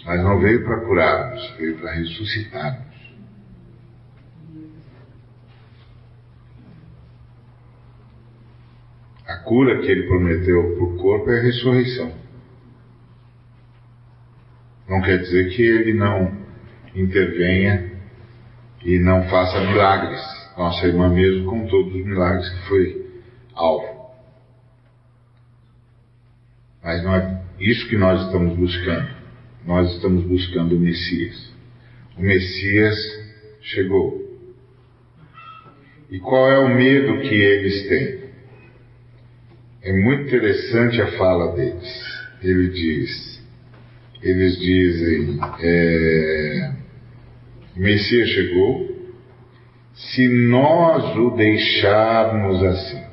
mas 0.05 0.23
não 0.23 0.39
veio 0.39 0.63
para 0.63 0.79
curar-nos, 0.85 1.51
veio 1.57 1.77
para 1.77 1.91
ressuscitar-nos. 1.91 2.89
A 9.29 9.37
cura 9.49 9.79
que 9.79 9.87
ele 9.91 10.03
prometeu 10.03 10.75
para 10.75 10.83
o 10.83 10.95
corpo 10.97 11.31
é 11.31 11.39
a 11.39 11.41
ressurreição. 11.41 12.13
Não 14.87 15.01
quer 15.01 15.17
dizer 15.17 15.49
que 15.49 15.63
ele 15.63 15.93
não 15.93 16.37
intervenha 16.95 17.91
e 18.85 18.99
não 18.99 19.27
faça 19.27 19.59
milagres. 19.61 20.21
Nossa 20.55 20.85
irmã 20.85 21.09
mesmo 21.09 21.49
com 21.49 21.65
todos 21.65 21.95
os 21.95 22.05
milagres 22.05 22.47
que 22.47 22.67
foi 22.67 23.11
alvo. 23.55 24.11
Mas 26.83 27.03
não 27.03 27.15
é 27.15 27.41
isso 27.59 27.89
que 27.89 27.97
nós 27.97 28.27
estamos 28.27 28.55
buscando. 28.55 29.09
Nós 29.65 29.91
estamos 29.95 30.25
buscando 30.25 30.75
o 30.75 30.79
Messias. 30.79 31.53
O 32.15 32.21
Messias 32.21 32.95
chegou. 33.61 34.29
E 36.11 36.19
qual 36.19 36.51
é 36.51 36.59
o 36.59 36.69
medo 36.69 37.21
que 37.21 37.33
eles 37.33 37.87
têm? 37.87 38.18
É 39.81 39.93
muito 39.93 40.27
interessante 40.27 41.01
a 41.01 41.17
fala 41.17 41.55
deles. 41.55 42.19
Ele 42.41 42.69
diz, 42.69 43.41
eles 44.21 44.57
dizem, 44.59 45.39
é, 45.61 46.71
o 47.75 47.79
Messias 47.79 48.29
chegou, 48.29 48.89
se 49.93 50.27
nós 50.49 51.15
o 51.17 51.31
deixarmos 51.31 52.63
assim, 52.63 53.03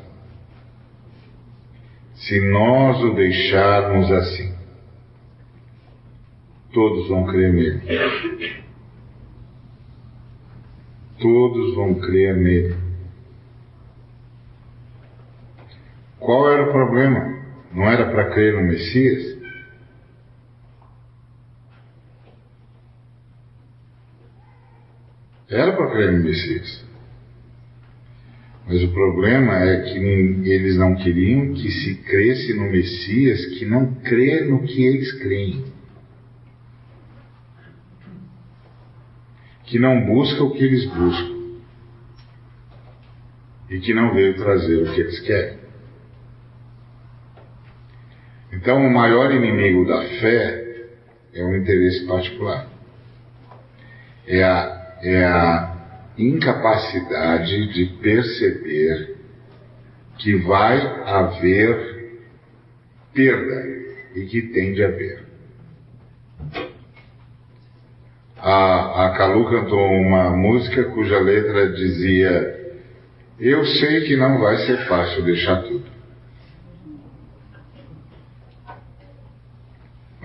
se 2.15 2.41
nós 2.41 3.03
o 3.03 3.15
deixarmos 3.15 4.11
assim, 4.11 4.55
todos 6.73 7.09
vão 7.09 7.27
crer 7.27 7.53
nele. 7.53 7.81
Todos 11.21 11.75
vão 11.75 11.95
crer 11.95 12.37
nele. 12.37 12.86
Qual 16.27 16.51
era 16.51 16.69
o 16.69 16.73
problema? 16.73 17.41
Não 17.73 17.85
era 17.85 18.11
para 18.11 18.31
crer 18.31 18.55
no 18.55 18.63
Messias? 18.65 19.39
Era 25.49 25.77
para 25.77 25.93
crer 25.93 26.13
no 26.15 26.25
Messias. 26.25 26.85
Mas 28.67 28.83
o 28.83 28.93
problema 28.93 29.55
é 29.55 29.83
que 29.83 29.99
eles 29.99 30.77
não 30.77 30.97
queriam 30.97 31.55
que 31.55 31.71
se 31.71 31.95
cresce 32.03 32.55
no 32.55 32.73
Messias 32.73 33.47
que 33.57 33.65
não 33.65 33.95
crê 33.95 34.41
no 34.41 34.65
que 34.65 34.85
eles 34.85 35.13
creem. 35.21 35.65
Que 39.67 39.79
não 39.79 40.05
busca 40.05 40.43
o 40.43 40.51
que 40.51 40.65
eles 40.65 40.87
buscam. 40.87 41.61
E 43.71 43.79
que 43.79 43.95
não 43.95 44.13
veio 44.13 44.35
trazer 44.35 44.83
o 44.83 44.93
que 44.93 45.01
eles 45.01 45.21
querem. 45.21 45.66
Então, 48.57 48.87
o 48.87 48.91
maior 48.91 49.33
inimigo 49.33 49.87
da 49.87 50.01
fé 50.19 50.87
é 51.35 51.45
o 51.45 51.55
interesse 51.55 52.07
particular. 52.07 52.67
É 54.27 54.43
a, 54.43 54.99
é 55.03 55.25
a 55.25 55.77
incapacidade 56.17 57.75
de 57.75 57.85
perceber 58.01 59.15
que 60.19 60.37
vai 60.37 60.79
haver 61.05 62.17
perda 63.13 63.63
e 64.15 64.25
que 64.25 64.41
tem 64.41 64.73
de 64.73 64.83
haver. 64.83 65.27
A, 68.39 69.07
a 69.07 69.11
Calu 69.19 69.51
cantou 69.51 69.87
uma 69.87 70.31
música 70.31 70.85
cuja 70.85 71.19
letra 71.19 71.73
dizia: 71.73 72.75
Eu 73.39 73.67
sei 73.67 74.07
que 74.07 74.17
não 74.17 74.41
vai 74.41 74.57
ser 74.65 74.79
fácil 74.89 75.23
deixar 75.25 75.63
tudo. 75.63 75.96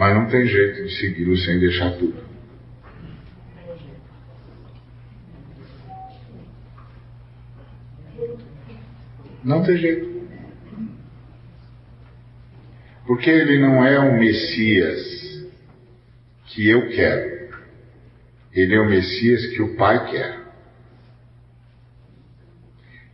Mas 0.01 0.15
não 0.15 0.25
tem 0.25 0.47
jeito 0.47 0.83
de 0.83 0.95
segui-lo 0.95 1.37
sem 1.37 1.59
deixar 1.59 1.91
tudo. 1.91 2.15
Não 9.43 9.61
tem 9.61 9.77
jeito. 9.77 10.27
Porque 13.05 13.29
ele 13.29 13.59
não 13.59 13.85
é 13.85 13.99
o 13.99 14.17
Messias 14.17 15.45
que 16.47 16.67
eu 16.67 16.89
quero. 16.89 17.53
Ele 18.53 18.73
é 18.73 18.81
o 18.81 18.89
Messias 18.89 19.45
que 19.53 19.61
o 19.61 19.75
Pai 19.75 20.09
quer. 20.09 20.39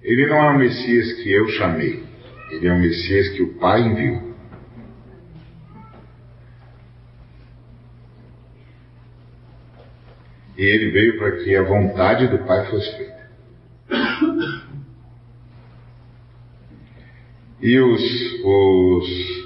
Ele 0.02 0.26
não 0.26 0.38
é 0.38 0.52
o 0.52 0.58
Messias 0.58 1.22
que 1.22 1.30
eu 1.34 1.50
chamei. 1.50 2.02
Ele 2.50 2.66
é 2.66 2.72
o 2.72 2.80
Messias 2.80 3.28
que 3.36 3.44
o 3.44 3.56
Pai 3.56 3.82
enviou. 3.82 4.27
E 10.58 10.64
ele 10.64 10.92
veio 10.92 11.18
para 11.20 11.32
que 11.38 11.56
a 11.56 11.64
vontade 11.64 12.28
do 12.28 12.40
Pai 12.40 12.66
fosse 12.66 12.98
feita. 12.98 13.18
E 17.62 17.80
os, 17.80 18.02
os 18.44 19.38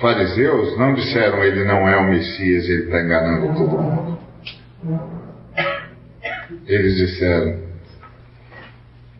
fariseus 0.00 0.78
não 0.78 0.94
disseram 0.94 1.42
ele 1.42 1.64
não 1.64 1.88
é 1.88 1.96
o 1.96 2.10
Messias, 2.10 2.68
ele 2.68 2.84
está 2.84 3.02
enganando 3.02 3.54
todo 3.58 3.78
mundo. 3.78 4.18
Eles 6.66 6.96
disseram, 6.96 7.62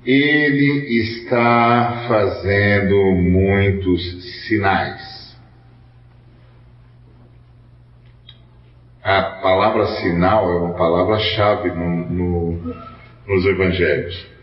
ele 0.04 1.00
está 1.00 2.04
fazendo 2.06 2.96
muitos 3.14 4.46
sinais. 4.46 5.23
A 9.04 9.22
palavra 9.42 9.86
sinal 10.00 10.50
é 10.50 10.56
uma 10.56 10.74
palavra-chave 10.74 11.70
no, 11.70 12.10
no, 12.10 12.74
nos 13.28 13.44
evangelhos 13.44 14.34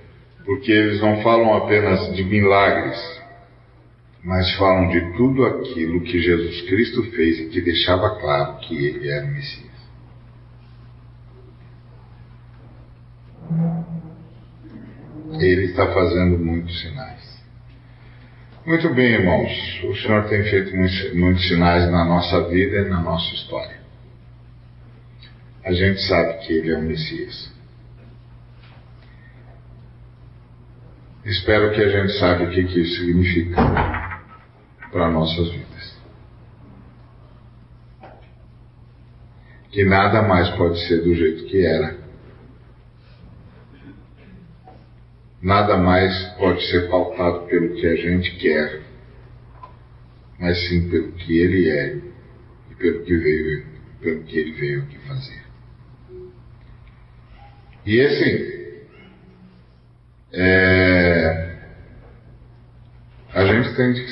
porque 0.46 0.72
eles 0.72 1.02
não 1.02 1.22
falam 1.22 1.54
apenas 1.56 2.16
de 2.16 2.24
milagres, 2.24 3.22
mas 4.24 4.54
falam 4.56 4.90
de 4.90 5.18
tudo 5.18 5.46
aquilo 5.46 6.02
que 6.02 6.22
Jesus 6.22 6.62
Cristo 6.64 7.04
fez 7.12 7.40
e 7.40 7.50
que 7.50 7.62
deixava 7.62 8.20
claro 8.20 8.58
que 8.60 8.76
ele 8.76 9.10
era 9.10 9.26
o 9.26 9.30
Messias. 9.30 9.72
Ele 15.40 15.66
está 15.66 15.88
fazendo 15.94 16.38
muitos 16.38 16.80
sinais. 16.82 17.22
Muito 18.66 18.94
bem, 18.94 19.14
irmãos. 19.14 19.82
O 19.86 19.96
Senhor 19.96 20.26
tem 20.26 20.44
feito 20.44 20.76
muitos, 20.76 21.14
muitos 21.16 21.48
sinais 21.48 21.90
na 21.90 22.06
nossa 22.06 22.48
vida 22.50 22.82
e 22.82 22.90
na 22.90 23.00
nossa 23.00 23.34
história. 23.34 23.81
A 25.64 25.72
gente 25.74 26.02
sabe 26.02 26.40
que 26.40 26.54
Ele 26.54 26.72
é 26.72 26.78
o 26.78 26.82
Messias. 26.82 27.52
Espero 31.24 31.72
que 31.72 31.82
a 31.82 31.90
gente 31.90 32.18
saiba 32.18 32.46
o 32.46 32.50
que, 32.50 32.62
isso 32.62 33.00
significa 33.00 33.56
para 34.92 35.12
nossas 35.12 35.52
vidas. 35.52 35.98
Que 39.70 39.86
nada 39.86 40.24
mais 40.24 40.50
pode 40.58 40.80
ser 40.88 41.04
do 41.04 41.14
jeito 41.14 41.46
que 41.46 41.64
era. 41.64 41.96
Nada 45.42 45.78
mais 45.78 46.14
pode 46.38 46.66
ser 46.70 46.90
pautado 46.90 47.46
pelo 47.46 47.76
que 47.76 47.86
a 47.86 47.96
gente 47.96 48.36
quer, 48.38 48.82
mas 50.40 50.58
sim 50.68 50.90
pelo 50.90 51.12
que 51.14 51.38
ele 51.38 51.70
é 51.70 51.98
e 52.72 52.76
pelo 52.76 53.04
que 53.04 53.16
veio, 53.16 53.66
pelo 54.02 54.24
que 54.24 54.38
ele 54.38 54.52
veio 54.54 54.84
aqui 54.84 54.98
fazer. 55.08 55.51
E 57.86 58.00
assim, 58.00 58.52
é, 60.34 61.58
a 63.34 63.46
gente 63.46 63.76
tem 63.76 63.94
que 63.94 64.06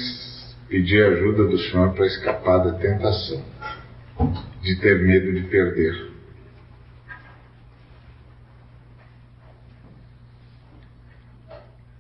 pedir 0.68 1.04
ajuda 1.04 1.46
do 1.46 1.58
Senhor 1.58 1.94
para 1.94 2.08
escapar 2.08 2.64
da 2.64 2.74
tentação, 2.80 3.44
de 4.62 4.80
ter 4.80 5.00
medo 5.04 5.34
de 5.34 5.48
perder. 5.48 6.10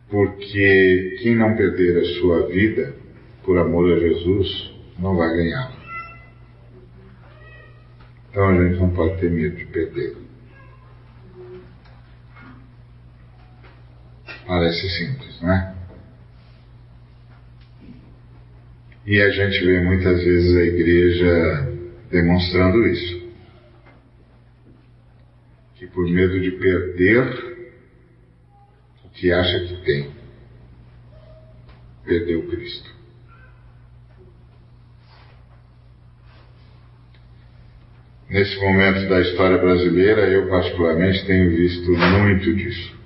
Porque 0.10 1.18
quem 1.22 1.36
não 1.36 1.56
perder 1.56 2.00
a 2.02 2.20
sua 2.20 2.48
vida 2.48 2.96
por 3.44 3.60
amor 3.60 3.94
a 3.94 4.00
Jesus 4.00 4.72
não 4.98 5.16
vai 5.16 5.30
ganhar. 5.30 5.72
Então 8.32 8.50
a 8.50 8.64
gente 8.64 8.80
não 8.80 8.90
pode 8.90 9.20
ter 9.20 9.30
medo 9.30 9.56
de 9.56 9.66
perder. 9.66 10.29
Parece 14.50 14.90
simples, 14.90 15.40
não 15.42 15.54
é? 15.54 15.76
E 19.06 19.22
a 19.22 19.30
gente 19.30 19.64
vê 19.64 19.80
muitas 19.80 20.24
vezes 20.24 20.58
a 20.58 20.64
igreja 20.64 21.78
demonstrando 22.10 22.88
isso. 22.88 23.30
Que 25.76 25.86
por 25.86 26.10
medo 26.10 26.42
de 26.42 26.50
perder 26.54 27.78
o 29.06 29.10
que 29.10 29.32
acha 29.32 29.60
que 29.68 29.86
tem, 29.86 30.12
perdeu 32.04 32.48
Cristo. 32.48 32.90
Nesse 38.28 38.60
momento 38.60 39.08
da 39.10 39.22
história 39.22 39.60
brasileira, 39.60 40.28
eu 40.28 40.50
particularmente 40.50 41.24
tenho 41.28 41.52
visto 41.52 41.92
muito 41.92 42.56
disso. 42.56 42.99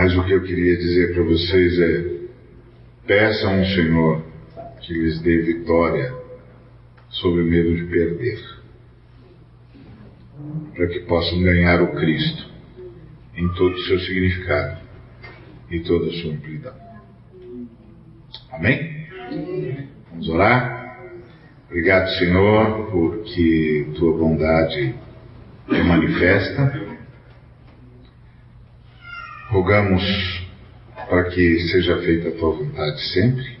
Mas 0.00 0.16
o 0.16 0.24
que 0.24 0.32
eu 0.32 0.40
queria 0.40 0.78
dizer 0.78 1.12
para 1.12 1.22
vocês 1.24 1.78
é: 1.78 2.20
peçam 3.06 3.58
ao 3.58 3.64
Senhor 3.66 4.24
que 4.80 4.94
lhes 4.94 5.20
dê 5.20 5.42
vitória 5.42 6.14
sobre 7.10 7.42
o 7.42 7.44
medo 7.44 7.76
de 7.76 7.84
perder, 7.84 8.38
para 10.74 10.86
que 10.86 11.00
possam 11.00 11.42
ganhar 11.42 11.82
o 11.82 11.88
Cristo 11.88 12.48
em 13.36 13.46
todo 13.52 13.74
o 13.74 13.80
seu 13.82 14.00
significado 14.00 14.78
e 15.70 15.80
toda 15.80 16.06
a 16.06 16.12
sua 16.14 16.32
amplidão. 16.32 16.74
Amém? 18.52 19.06
Vamos 20.12 20.28
orar? 20.30 20.98
Obrigado, 21.66 22.08
Senhor, 22.18 22.90
porque 22.90 23.86
tua 23.98 24.16
bondade 24.16 24.94
é 25.68 25.82
manifesta. 25.82 26.89
Rogamos 29.50 30.02
para 31.08 31.24
que 31.24 31.58
seja 31.72 31.96
feita 32.02 32.28
a 32.28 32.32
tua 32.32 32.52
vontade 32.52 33.00
sempre. 33.12 33.58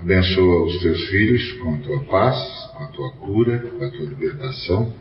Abençoa 0.00 0.64
os 0.66 0.82
teus 0.82 1.00
filhos 1.10 1.52
com 1.60 1.76
a 1.76 1.78
tua 1.78 2.00
paz, 2.06 2.36
com 2.76 2.82
a 2.82 2.86
tua 2.88 3.12
cura, 3.12 3.58
com 3.60 3.84
a 3.84 3.88
tua 3.88 4.04
libertação. 4.04 4.92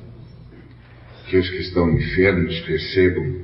Que 1.28 1.38
os 1.38 1.50
que 1.50 1.58
estão 1.58 1.90
enfermos 1.90 2.62
recebam 2.68 3.36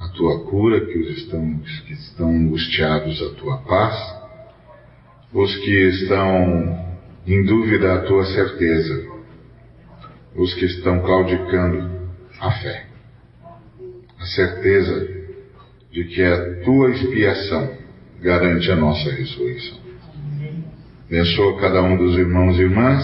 a 0.00 0.08
tua 0.08 0.44
cura, 0.46 0.84
que 0.84 0.98
os 0.98 1.16
estão, 1.16 1.60
que 1.86 1.92
estão 1.92 2.28
angustiados 2.28 3.22
a 3.22 3.34
tua 3.36 3.58
paz. 3.58 3.96
Os 5.32 5.54
que 5.58 5.88
estão 5.90 6.96
em 7.24 7.44
dúvida 7.44 7.94
a 7.94 8.00
tua 8.02 8.26
certeza, 8.26 9.12
os 10.34 10.52
que 10.54 10.64
estão 10.64 11.02
claudicando 11.02 11.88
a 12.40 12.50
fé. 12.50 12.86
A 14.18 14.26
certeza 14.26 15.15
de 15.96 16.04
que 16.04 16.22
a 16.22 16.62
tua 16.62 16.90
expiação 16.90 17.72
garante 18.20 18.70
a 18.70 18.76
nossa 18.76 19.10
ressurreição. 19.12 19.78
Abençoa 21.06 21.58
cada 21.58 21.82
um 21.82 21.96
dos 21.96 22.18
irmãos 22.18 22.58
e 22.58 22.60
irmãs, 22.60 23.02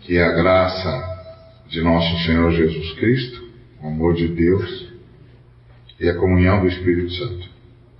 que 0.00 0.18
a 0.18 0.32
graça 0.32 1.04
de 1.68 1.82
nosso 1.82 2.24
Senhor 2.24 2.50
Jesus 2.52 2.92
Cristo, 2.94 3.44
o 3.82 3.88
amor 3.88 4.14
de 4.14 4.28
Deus 4.28 4.94
e 6.00 6.08
a 6.08 6.14
comunhão 6.14 6.62
do 6.62 6.68
Espírito 6.68 7.12
Santo 7.12 7.50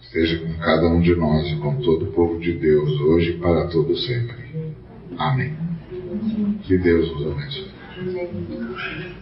esteja 0.01 0.39
com 0.39 0.55
cada 0.61 0.89
um 0.89 1.03
de 1.03 1.15
nós 1.15 1.47
e 1.53 1.57
com 1.57 1.77
todo 1.83 2.07
o 2.07 2.13
povo 2.13 2.41
de 2.41 2.55
Deus, 2.55 2.91
hoje 3.03 3.33
e 3.33 3.39
para 3.39 3.67
todo 3.67 3.95
sempre. 3.99 4.37
Amém. 5.19 5.55
Que 6.63 6.79
Deus 6.79 7.13
nos 7.13 7.33
abençoe. 7.33 7.75